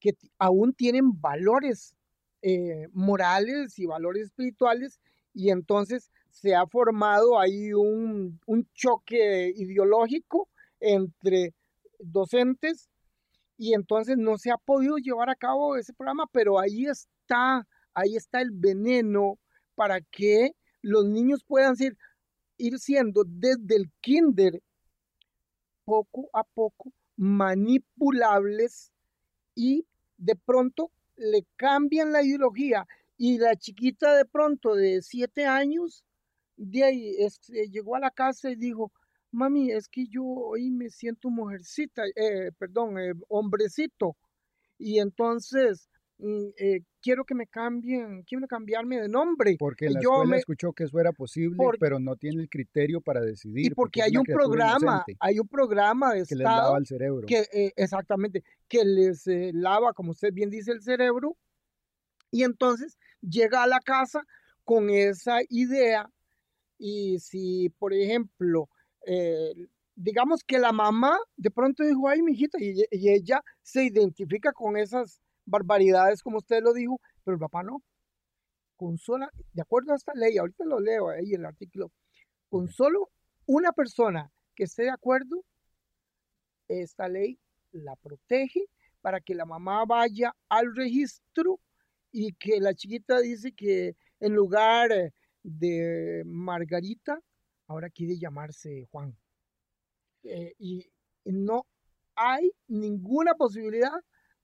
que 0.00 0.12
aún 0.38 0.74
tienen 0.74 1.20
valores 1.20 1.96
eh, 2.42 2.88
morales 2.92 3.78
y 3.78 3.86
valores 3.86 4.24
espirituales 4.24 5.00
y 5.32 5.50
entonces 5.50 6.10
se 6.30 6.54
ha 6.54 6.66
formado 6.66 7.40
ahí 7.40 7.72
un, 7.72 8.38
un 8.46 8.68
choque 8.74 9.52
ideológico 9.56 10.48
entre 10.78 11.54
docentes 11.98 12.90
y 13.56 13.74
entonces 13.74 14.16
no 14.18 14.36
se 14.36 14.50
ha 14.50 14.58
podido 14.58 14.96
llevar 14.98 15.30
a 15.30 15.36
cabo 15.36 15.76
ese 15.76 15.94
programa, 15.94 16.26
pero 16.32 16.58
ahí 16.58 16.86
está, 16.86 17.66
ahí 17.94 18.16
está 18.16 18.40
el 18.40 18.50
veneno 18.50 19.38
para 19.74 20.00
que 20.00 20.52
los 20.82 21.06
niños 21.06 21.44
puedan 21.44 21.74
ir, 22.58 22.78
siendo 22.78 23.24
desde 23.26 23.76
el 23.76 23.90
kinder 24.00 24.62
poco 25.84 26.28
a 26.32 26.44
poco 26.44 26.92
manipulables 27.16 28.92
y 29.54 29.86
de 30.16 30.36
pronto 30.36 30.90
le 31.16 31.44
cambian 31.56 32.12
la 32.12 32.22
ideología 32.22 32.86
y 33.16 33.38
la 33.38 33.56
chiquita 33.56 34.14
de 34.16 34.24
pronto 34.24 34.74
de 34.74 35.00
siete 35.02 35.46
años, 35.46 36.04
de 36.56 36.84
ahí 36.84 37.14
este, 37.18 37.68
llegó 37.68 37.96
a 37.96 38.00
la 38.00 38.10
casa 38.10 38.50
y 38.50 38.56
dijo, 38.56 38.92
mami, 39.30 39.70
es 39.70 39.88
que 39.88 40.06
yo 40.06 40.24
hoy 40.24 40.70
me 40.70 40.90
siento 40.90 41.30
mujercita, 41.30 42.02
eh, 42.16 42.50
perdón, 42.58 42.98
eh, 42.98 43.14
hombrecito. 43.28 44.16
Y 44.78 44.98
entonces 44.98 45.88
eh, 46.56 46.80
quiero 47.02 47.24
que 47.24 47.34
me 47.34 47.46
cambien, 47.46 48.22
quiero 48.22 48.46
cambiarme 48.46 49.00
de 49.00 49.08
nombre. 49.08 49.56
Porque 49.58 49.90
la 49.90 50.00
yo 50.00 50.24
me... 50.24 50.38
escuchó 50.38 50.72
que 50.72 50.84
eso 50.84 50.98
era 50.98 51.12
posible, 51.12 51.58
pero 51.78 51.98
no 51.98 52.16
tiene 52.16 52.42
el 52.42 52.48
criterio 52.48 53.00
para 53.02 53.20
decidir. 53.20 53.66
Y 53.66 53.70
porque, 53.70 54.02
hay 54.02 54.16
un 54.16 54.24
programa, 54.24 55.04
hay 55.20 55.38
un 55.38 55.48
programa 55.48 56.14
de 56.14 56.24
que 56.24 56.34
Estado 56.34 56.56
les 56.56 56.64
lava 56.64 56.78
el 56.78 56.86
cerebro. 56.86 57.26
Que, 57.26 57.40
eh, 57.52 57.72
exactamente, 57.76 58.42
que 58.68 58.84
les 58.84 59.26
eh, 59.26 59.50
lava, 59.52 59.92
como 59.92 60.12
usted 60.12 60.32
bien 60.32 60.48
dice, 60.48 60.72
el 60.72 60.82
cerebro. 60.82 61.36
Y 62.30 62.42
entonces 62.42 62.96
llega 63.20 63.62
a 63.62 63.66
la 63.66 63.80
casa 63.80 64.24
con 64.64 64.88
esa 64.88 65.40
idea. 65.50 66.08
Y 66.78 67.18
si, 67.18 67.68
por 67.78 67.92
ejemplo, 67.92 68.68
digamos 69.94 70.42
que 70.42 70.58
la 70.58 70.72
mamá 70.72 71.18
de 71.36 71.50
pronto 71.50 71.84
dijo, 71.84 72.08
ay, 72.08 72.22
mi 72.22 72.32
hijita, 72.32 72.58
y 72.60 73.08
ella 73.10 73.42
se 73.62 73.84
identifica 73.84 74.52
con 74.52 74.76
esas 74.76 75.20
barbaridades, 75.44 76.22
como 76.22 76.38
usted 76.38 76.62
lo 76.62 76.72
dijo, 76.72 77.00
pero 77.24 77.34
el 77.36 77.40
papá 77.40 77.62
no. 77.62 77.82
Con 78.76 78.98
sola, 78.98 79.30
de 79.52 79.62
acuerdo 79.62 79.92
a 79.92 79.96
esta 79.96 80.12
ley, 80.14 80.36
ahorita 80.36 80.64
lo 80.64 80.80
leo 80.80 81.08
ahí 81.08 81.32
el 81.34 81.44
artículo, 81.44 81.92
con 82.48 82.68
solo 82.68 83.10
una 83.46 83.72
persona 83.72 84.30
que 84.54 84.64
esté 84.64 84.84
de 84.84 84.90
acuerdo, 84.90 85.44
esta 86.68 87.08
ley 87.08 87.38
la 87.72 87.96
protege 87.96 88.64
para 89.00 89.20
que 89.20 89.34
la 89.34 89.44
mamá 89.44 89.84
vaya 89.84 90.34
al 90.48 90.74
registro 90.74 91.60
y 92.10 92.32
que 92.34 92.60
la 92.60 92.74
chiquita 92.74 93.20
dice 93.20 93.52
que 93.52 93.96
en 94.20 94.34
lugar 94.34 94.90
de 95.42 96.22
Margarita, 96.24 97.20
ahora 97.66 97.90
quiere 97.90 98.18
llamarse 98.18 98.86
Juan. 98.90 99.16
Eh, 100.22 100.54
y 100.58 100.86
no 101.24 101.66
hay 102.14 102.50
ninguna 102.66 103.34
posibilidad 103.34 103.92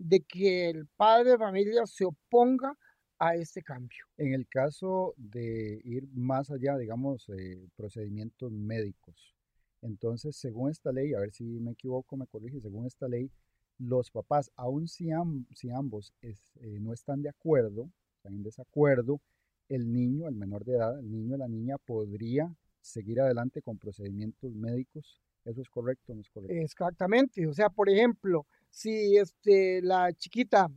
de 0.00 0.20
que 0.20 0.70
el 0.70 0.86
padre 0.96 1.32
de 1.32 1.38
familia 1.38 1.86
se 1.86 2.04
oponga 2.04 2.74
a 3.18 3.34
este 3.36 3.62
cambio. 3.62 4.06
En 4.16 4.32
el 4.32 4.48
caso 4.48 5.14
de 5.18 5.80
ir 5.84 6.08
más 6.14 6.50
allá, 6.50 6.76
digamos, 6.78 7.28
eh, 7.28 7.68
procedimientos 7.76 8.50
médicos, 8.50 9.34
entonces, 9.82 10.36
según 10.36 10.70
esta 10.70 10.92
ley, 10.92 11.14
a 11.14 11.20
ver 11.20 11.32
si 11.32 11.44
me 11.44 11.72
equivoco, 11.72 12.16
me 12.16 12.26
corrige, 12.26 12.60
según 12.60 12.86
esta 12.86 13.08
ley, 13.08 13.30
los 13.78 14.10
papás, 14.10 14.50
aun 14.56 14.88
si, 14.88 15.10
si 15.54 15.70
ambos 15.70 16.12
eh, 16.22 16.34
no 16.80 16.92
están 16.92 17.22
de 17.22 17.30
acuerdo, 17.30 17.90
están 18.16 18.34
en 18.34 18.42
desacuerdo, 18.42 19.20
el 19.68 19.90
niño, 19.90 20.28
el 20.28 20.34
menor 20.34 20.64
de 20.64 20.74
edad, 20.74 20.98
el 20.98 21.10
niño 21.10 21.36
o 21.36 21.38
la 21.38 21.48
niña 21.48 21.78
podría 21.78 22.54
seguir 22.80 23.20
adelante 23.20 23.62
con 23.62 23.78
procedimientos 23.78 24.54
médicos. 24.54 25.22
¿Eso 25.44 25.62
es 25.62 25.70
correcto 25.70 26.12
o 26.12 26.16
no 26.16 26.20
es 26.20 26.28
correcto? 26.28 26.54
Exactamente. 26.54 27.46
O 27.46 27.54
sea, 27.54 27.70
por 27.70 27.88
ejemplo, 27.88 28.46
si 28.70 29.16
este, 29.16 29.82
la 29.82 30.12
chiquita 30.12 30.68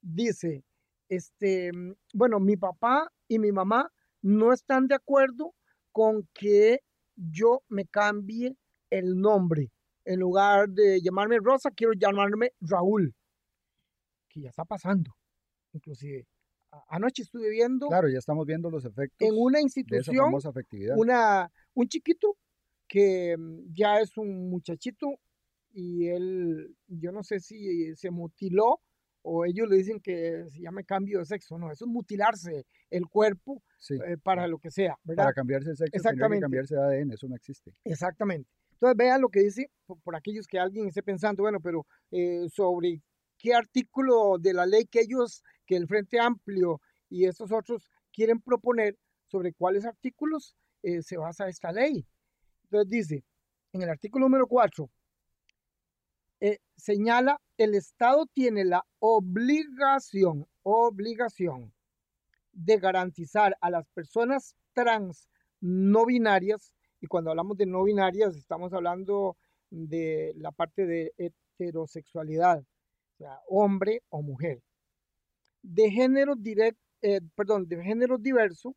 dice, 0.00 0.64
este, 1.08 1.72
mm, 1.72 1.94
bueno, 2.14 2.40
mi 2.40 2.56
papá 2.56 3.10
y 3.28 3.38
mi 3.38 3.52
mamá 3.52 3.90
no 4.22 4.52
están 4.52 4.86
de 4.86 4.94
acuerdo 4.94 5.54
con 5.92 6.28
que 6.32 6.80
yo 7.16 7.62
me 7.68 7.86
cambie 7.86 8.56
el 8.90 9.20
nombre. 9.20 9.70
En 10.04 10.20
lugar 10.20 10.68
de 10.68 11.00
llamarme 11.00 11.38
Rosa, 11.42 11.70
quiero 11.70 11.92
llamarme 11.94 12.52
Raúl, 12.60 13.14
que 14.28 14.42
ya 14.42 14.50
está 14.50 14.64
pasando, 14.64 15.14
inclusive. 15.72 16.26
Anoche 16.88 17.22
estuve 17.22 17.50
viendo. 17.50 17.86
Claro, 17.86 18.08
ya 18.08 18.18
estamos 18.18 18.44
viendo 18.46 18.68
los 18.68 18.84
efectos. 18.84 19.26
En 19.26 19.34
una 19.36 19.60
institución. 19.60 20.34
afectividad. 20.44 20.96
Una, 20.98 21.50
un 21.72 21.88
chiquito 21.88 22.36
que 22.88 23.36
mm, 23.38 23.72
ya 23.72 24.00
es 24.00 24.16
un 24.16 24.50
muchachito 24.50 25.18
y 25.74 26.08
él, 26.08 26.76
yo 26.86 27.10
no 27.10 27.24
sé 27.24 27.40
si 27.40 27.94
se 27.96 28.10
mutiló 28.10 28.80
o 29.22 29.44
ellos 29.44 29.68
le 29.68 29.76
dicen 29.76 30.00
que 30.00 30.44
se 30.50 30.60
llame 30.60 30.84
cambio 30.84 31.18
de 31.18 31.24
sexo, 31.24 31.58
no, 31.58 31.72
eso 31.72 31.86
es 31.86 31.90
mutilarse 31.90 32.66
el 32.90 33.06
cuerpo 33.08 33.62
eh, 33.90 34.16
para 34.22 34.46
lo 34.46 34.58
que 34.58 34.70
sea, 34.70 34.98
¿verdad? 35.02 35.24
Para 35.24 35.34
cambiarse 35.34 35.70
de 35.70 35.76
sexo, 35.76 35.96
Exactamente. 35.96 36.42
cambiarse 36.42 36.74
de 36.74 36.82
ADN, 36.82 37.12
eso 37.12 37.26
no 37.26 37.34
existe. 37.34 37.72
Exactamente. 37.84 38.48
Entonces 38.74 38.96
vean 38.96 39.20
lo 39.20 39.30
que 39.30 39.40
dice, 39.40 39.70
por, 39.86 40.14
aquellos 40.14 40.46
que 40.46 40.58
alguien 40.58 40.86
esté 40.86 41.02
pensando, 41.02 41.42
bueno, 41.42 41.58
pero 41.60 41.86
eh, 42.10 42.46
sobre 42.50 43.00
qué 43.38 43.54
artículo 43.54 44.36
de 44.38 44.52
la 44.52 44.66
ley 44.66 44.84
que 44.84 45.00
ellos, 45.00 45.42
que 45.66 45.76
el 45.76 45.88
Frente 45.88 46.20
Amplio 46.20 46.80
y 47.08 47.24
estos 47.24 47.50
otros 47.50 47.90
quieren 48.12 48.40
proponer, 48.40 48.96
sobre 49.26 49.52
cuáles 49.54 49.84
artículos 49.86 50.54
eh, 50.82 51.02
se 51.02 51.16
basa 51.16 51.48
esta 51.48 51.72
ley. 51.72 52.06
Entonces 52.64 52.90
dice, 52.90 53.24
en 53.72 53.82
el 53.82 53.88
artículo 53.88 54.26
número 54.26 54.46
4, 54.46 54.88
eh, 56.44 56.58
señala, 56.76 57.40
el 57.56 57.74
Estado 57.74 58.26
tiene 58.26 58.66
la 58.66 58.84
obligación, 58.98 60.46
obligación 60.62 61.72
de 62.52 62.76
garantizar 62.76 63.56
a 63.62 63.70
las 63.70 63.88
personas 63.94 64.54
trans 64.74 65.30
no 65.62 66.04
binarias, 66.04 66.74
y 67.00 67.06
cuando 67.06 67.30
hablamos 67.30 67.56
de 67.56 67.64
no 67.64 67.82
binarias 67.82 68.36
estamos 68.36 68.74
hablando 68.74 69.38
de 69.70 70.34
la 70.36 70.52
parte 70.52 70.84
de 70.84 71.14
heterosexualidad, 71.16 72.58
o 72.58 73.16
sea, 73.16 73.40
hombre 73.48 74.02
o 74.10 74.20
mujer, 74.20 74.62
de 75.62 75.90
género 75.90 76.34
direct, 76.36 76.78
eh, 77.00 77.22
perdón, 77.34 77.66
de 77.68 77.82
género 77.82 78.18
diverso 78.18 78.76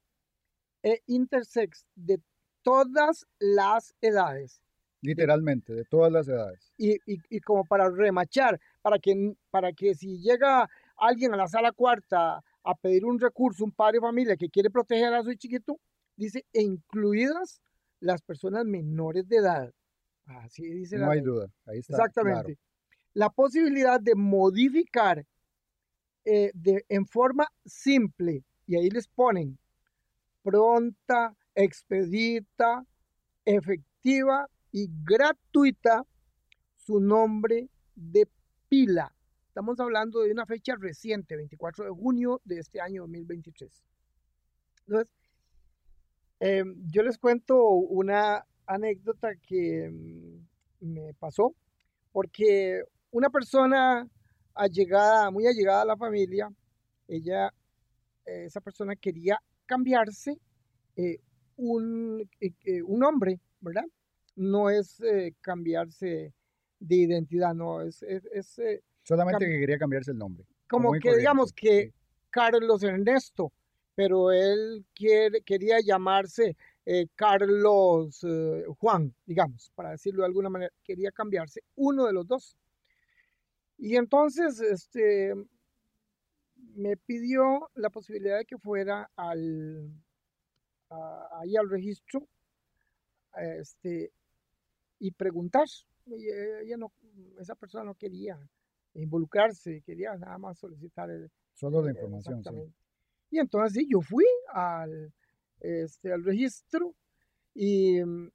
e 0.83 1.01
intersex 1.07 1.85
de 1.95 2.21
todas 2.61 3.27
las 3.39 3.93
edades, 3.99 4.61
Literalmente, 5.01 5.73
de 5.73 5.85
todas 5.85 6.11
las 6.11 6.27
edades. 6.27 6.73
Y, 6.77 6.97
y, 7.05 7.39
como 7.41 7.63
para 7.65 7.89
remachar, 7.89 8.59
para 8.81 8.97
que, 8.97 9.35
para 9.51 9.71
que 9.71 9.93
si 9.93 10.19
llega 10.19 10.67
alguien 10.97 11.33
a 11.33 11.37
la 11.37 11.47
sala 11.47 11.71
cuarta 11.71 12.43
a 12.63 12.75
pedir 12.75 13.05
un 13.05 13.19
recurso, 13.19 13.63
un 13.63 13.71
padre 13.71 13.97
de 13.97 14.01
familia 14.01 14.35
que 14.35 14.49
quiere 14.49 14.69
proteger 14.69 15.13
a 15.13 15.23
su 15.23 15.33
chiquito, 15.35 15.79
dice, 16.15 16.45
e 16.51 16.61
incluidas 16.63 17.61
las 17.99 18.21
personas 18.21 18.65
menores 18.65 19.27
de 19.27 19.37
edad. 19.37 19.73
Así 20.25 20.67
dice 20.67 20.97
No 20.97 21.11
hay 21.11 21.21
duda, 21.21 21.47
ahí 21.65 21.79
está. 21.79 21.93
Exactamente. 21.93 22.57
La 23.13 23.29
posibilidad 23.29 23.99
de 23.99 24.15
modificar 24.15 25.25
eh, 26.25 26.51
de, 26.53 26.85
en 26.89 27.05
forma 27.05 27.47
simple, 27.65 28.43
y 28.65 28.75
ahí 28.75 28.89
les 28.89 29.07
ponen 29.07 29.57
pronta, 30.43 31.35
expedita, 31.55 32.85
efectiva 33.45 34.47
y 34.77 34.91
gratuita 35.03 36.05
su 36.75 36.99
nombre 36.99 37.67
de 37.95 38.27
pila. 38.69 39.11
Estamos 39.47 39.79
hablando 39.79 40.21
de 40.21 40.31
una 40.31 40.45
fecha 40.45 40.75
reciente, 40.79 41.35
24 41.35 41.85
de 41.85 41.89
junio 41.89 42.41
de 42.45 42.59
este 42.59 42.79
año 42.79 43.01
2023. 43.01 43.83
Entonces, 44.85 45.11
em, 46.39 46.75
yo 46.91 47.01
les 47.01 47.17
cuento 47.17 47.59
una 47.65 48.45
anécdota 48.67 49.35
que 49.37 49.89
mm, 49.89 50.91
me 50.93 51.13
pasó, 51.15 51.55
porque 52.11 52.83
una 53.09 53.31
persona 53.31 54.07
allegada, 54.53 55.31
muy 55.31 55.47
allegada 55.47 55.81
a 55.81 55.85
la 55.85 55.97
familia, 55.97 56.49
ella, 57.07 57.51
esa 58.25 58.61
persona 58.61 58.95
quería 58.95 59.41
cambiarse 59.65 60.37
eh, 60.95 61.17
un, 61.55 62.29
eh, 62.39 62.83
un 62.83 62.99
nombre, 62.99 63.39
¿verdad? 63.59 63.85
No 64.37 64.69
es 64.69 64.99
eh, 65.01 65.33
cambiarse 65.41 66.33
de 66.79 66.95
identidad, 66.95 67.53
no, 67.53 67.81
es... 67.81 68.01
es, 68.03 68.59
eh, 68.59 68.81
Solamente 69.03 69.45
que 69.45 69.59
quería 69.59 69.77
cambiarse 69.77 70.11
el 70.11 70.17
nombre. 70.17 70.45
Como 70.69 70.91
que 70.93 71.15
digamos 71.15 71.51
que 71.53 71.93
Carlos 72.29 72.83
Ernesto, 72.83 73.51
pero 73.95 74.31
él 74.31 74.85
quiere, 74.93 75.41
quería 75.41 75.79
llamarse 75.79 76.55
eh, 76.85 77.07
Carlos 77.15 78.21
Juan, 78.79 79.13
digamos, 79.25 79.71
para 79.75 79.91
decirlo 79.91 80.21
de 80.21 80.27
alguna 80.27 80.49
manera, 80.49 80.71
quería 80.83 81.11
cambiarse 81.11 81.61
uno 81.75 82.05
de 82.05 82.13
los 82.13 82.27
dos. 82.27 82.57
Y 83.77 83.95
entonces, 83.95 84.59
este, 84.59 85.33
me 86.75 86.97
pidió 86.97 87.69
la 87.75 87.89
posibilidad 87.89 88.37
de 88.37 88.45
que 88.45 88.57
fuera 88.57 89.09
al, 89.15 89.89
ahí 91.39 91.55
al 91.55 91.69
registro, 91.69 92.27
este, 93.35 94.11
y 94.99 95.11
preguntar. 95.11 95.67
ella 96.05 96.77
no, 96.77 96.91
esa 97.39 97.55
persona 97.55 97.83
no 97.83 97.95
quería 97.95 98.37
involucrarse, 98.93 99.81
quería 99.85 100.15
nada 100.15 100.37
más 100.37 100.57
solicitar 100.57 101.09
el, 101.09 101.29
Solo 101.53 101.81
la 101.81 101.91
información. 101.91 102.43
Y 103.29 103.39
entonces 103.39 103.73
sí, 103.73 103.87
yo 103.89 103.99
fui 104.01 104.25
al, 104.53 105.13
este, 105.59 106.13
al 106.13 106.23
registro 106.23 106.93
y 107.53 108.03
mm, 108.03 108.29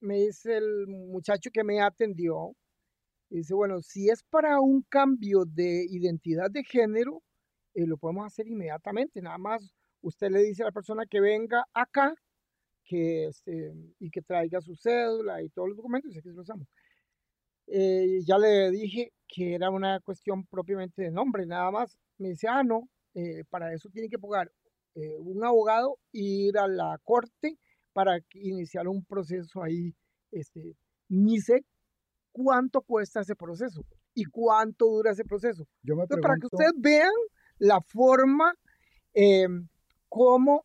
me 0.00 0.18
dice 0.18 0.56
el 0.56 0.86
muchacho 0.86 1.50
que 1.52 1.64
me 1.64 1.80
atendió, 1.80 2.54
dice, 3.28 3.54
bueno, 3.54 3.80
si 3.82 4.08
es 4.08 4.22
para 4.22 4.60
un 4.60 4.82
cambio 4.82 5.44
de 5.44 5.84
identidad 5.90 6.50
de 6.50 6.62
género, 6.62 7.22
eh, 7.74 7.86
lo 7.86 7.98
podemos 7.98 8.26
hacer 8.26 8.46
inmediatamente, 8.46 9.20
nada 9.20 9.38
más 9.38 9.74
usted 10.00 10.30
le 10.30 10.42
dice 10.42 10.62
a 10.62 10.66
la 10.66 10.72
persona 10.72 11.04
que 11.06 11.20
venga 11.20 11.64
acá 11.74 12.14
que, 12.88 13.26
este, 13.26 13.74
y 14.00 14.10
que 14.10 14.22
traiga 14.22 14.60
su 14.60 14.74
cédula 14.74 15.42
y 15.42 15.50
todos 15.50 15.68
los 15.68 15.76
documentos 15.76 16.12
y 16.12 16.18
aquí 16.18 16.28
los 16.28 16.38
usamos. 16.38 16.66
Eh, 17.66 18.20
ya 18.24 18.38
le 18.38 18.70
dije 18.70 19.12
que 19.28 19.54
era 19.54 19.68
una 19.70 20.00
cuestión 20.00 20.46
propiamente 20.46 21.02
de 21.02 21.10
nombre, 21.10 21.44
nada 21.44 21.70
más. 21.70 21.98
Me 22.16 22.30
dice, 22.30 22.48
ah, 22.48 22.64
no, 22.64 22.88
eh, 23.14 23.44
para 23.50 23.74
eso 23.74 23.90
tiene 23.90 24.08
que 24.08 24.18
pagar 24.18 24.50
eh, 24.94 25.18
un 25.18 25.44
abogado 25.44 25.98
e 26.14 26.20
ir 26.20 26.58
a 26.58 26.66
la 26.66 26.98
corte 27.04 27.58
para 27.92 28.18
iniciar 28.32 28.88
un 28.88 29.04
proceso 29.04 29.62
ahí. 29.62 29.94
Este, 30.32 30.74
ni 31.08 31.38
sé 31.40 31.64
cuánto 32.32 32.80
cuesta 32.80 33.20
ese 33.20 33.36
proceso 33.36 33.82
y 34.14 34.24
cuánto 34.24 34.86
dura 34.86 35.10
ese 35.10 35.24
proceso. 35.24 35.66
Yo 35.82 35.94
me 35.94 36.06
para 36.06 36.36
que 36.36 36.46
ustedes 36.46 36.72
vean 36.76 37.12
la 37.58 37.80
forma 37.82 38.54
em, 39.12 39.68
como 40.08 40.64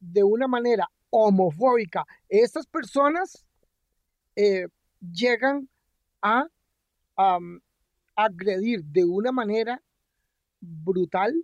de 0.00 0.24
una 0.24 0.48
manera 0.48 0.88
homofóbica. 1.12 2.06
Estas 2.28 2.66
personas 2.66 3.44
eh, 4.34 4.66
llegan 5.00 5.68
a 6.22 6.46
agredir 8.16 8.82
de 8.84 9.04
una 9.04 9.30
manera 9.30 9.82
brutal 10.60 11.34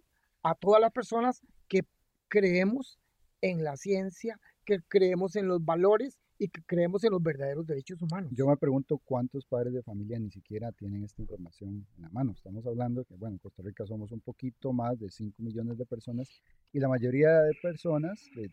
a 0.42 0.54
todas 0.54 0.80
las 0.80 0.90
personas 0.90 1.42
que 1.68 1.82
creemos 2.28 2.98
en 3.42 3.62
la 3.62 3.76
ciencia, 3.76 4.40
que 4.64 4.80
creemos 4.88 5.36
en 5.36 5.48
los 5.48 5.62
valores 5.62 6.18
y 6.38 6.48
que 6.48 6.62
creemos 6.62 7.02
en 7.02 7.10
los 7.10 7.22
verdaderos 7.22 7.66
derechos 7.66 8.00
humanos. 8.00 8.30
Yo 8.34 8.46
me 8.46 8.56
pregunto 8.56 8.98
cuántos 8.98 9.44
padres 9.44 9.72
de 9.72 9.82
familia 9.82 10.18
ni 10.18 10.30
siquiera 10.30 10.70
tienen 10.70 11.02
esta 11.02 11.20
información 11.20 11.86
en 11.96 12.02
la 12.02 12.08
mano. 12.10 12.32
Estamos 12.32 12.64
hablando 12.66 13.04
que, 13.04 13.16
bueno, 13.16 13.34
en 13.34 13.38
Costa 13.38 13.62
Rica 13.62 13.84
somos 13.86 14.12
un 14.12 14.20
poquito 14.20 14.72
más 14.72 14.98
de 15.00 15.10
5 15.10 15.42
millones 15.42 15.76
de 15.76 15.84
personas 15.84 16.28
y 16.72 16.78
la 16.78 16.88
mayoría 16.88 17.42
de 17.42 17.52
personas, 17.60 18.24
de, 18.36 18.50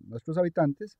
nuestros 0.00 0.36
habitantes, 0.36 0.98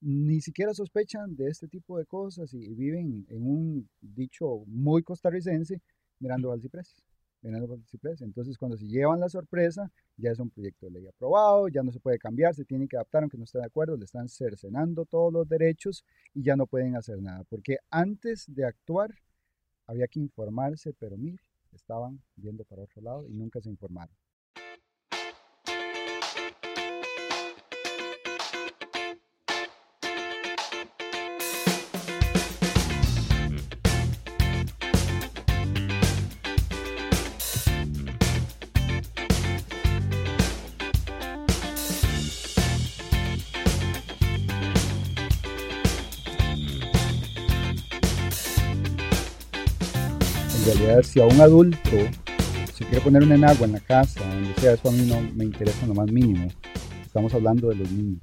ni 0.00 0.40
siquiera 0.40 0.74
sospechan 0.74 1.34
de 1.34 1.48
este 1.48 1.66
tipo 1.68 1.98
de 1.98 2.04
cosas 2.04 2.52
y, 2.52 2.74
viven 2.74 3.26
en 3.28 3.42
un 3.42 3.88
dicho 4.00 4.64
muy 4.66 5.02
costarricense 5.02 5.80
mirando 6.20 6.52
al 6.52 6.60
ciprés. 6.60 7.02
Entonces, 7.42 8.58
cuando 8.58 8.76
se 8.76 8.86
llevan 8.86 9.20
la 9.20 9.28
sorpresa, 9.28 9.90
ya 10.16 10.30
es 10.30 10.38
un 10.38 10.50
proyecto 10.50 10.86
de 10.86 10.92
ley 10.92 11.06
aprobado, 11.06 11.68
ya 11.68 11.82
no 11.82 11.92
se 11.92 12.00
puede 12.00 12.18
cambiar, 12.18 12.54
se 12.54 12.64
tiene 12.64 12.88
que 12.88 12.96
adaptar 12.96 13.22
aunque 13.22 13.38
no 13.38 13.44
esté 13.44 13.58
de 13.58 13.66
acuerdo, 13.66 13.96
le 13.96 14.04
están 14.04 14.28
cercenando 14.28 15.04
todos 15.04 15.32
los 15.32 15.48
derechos 15.48 16.04
y 16.34 16.42
ya 16.42 16.56
no 16.56 16.66
pueden 16.66 16.96
hacer 16.96 17.22
nada. 17.22 17.44
Porque 17.48 17.78
antes 17.90 18.44
de 18.48 18.64
actuar 18.64 19.14
había 19.86 20.08
que 20.08 20.20
informarse, 20.20 20.92
pero 20.98 21.16
mire, 21.16 21.38
estaban 21.72 22.20
viendo 22.36 22.64
para 22.64 22.82
otro 22.82 23.00
lado 23.02 23.26
y 23.28 23.34
nunca 23.34 23.60
se 23.60 23.70
informaron. 23.70 24.14
Si 51.02 51.20
a 51.20 51.26
un 51.26 51.40
adulto 51.40 51.90
se 52.74 52.84
quiere 52.84 53.00
poner 53.00 53.22
un 53.22 53.32
enagua 53.32 53.66
en 53.66 53.72
la 53.72 53.80
casa, 53.80 54.20
donde 54.20 54.54
sea, 54.54 54.72
eso 54.72 54.88
a 54.88 54.92
mí 54.92 55.02
no 55.06 55.20
me 55.34 55.44
interesa 55.44 55.86
lo 55.86 55.94
más 55.94 56.10
mínimo. 56.10 56.48
Estamos 57.04 57.32
hablando 57.34 57.68
de 57.68 57.76
los 57.76 57.90
niños. 57.90 58.20